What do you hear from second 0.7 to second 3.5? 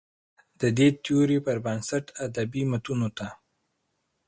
دې تيورۍ پر بنسټ ادبي متونو ته